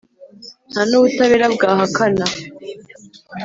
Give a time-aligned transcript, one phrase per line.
[0.71, 2.25] nta n'ubutabera bwahakana.